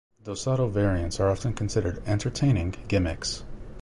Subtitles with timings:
[0.25, 3.43] Dosado variants are often considered entertaining "gimmicks".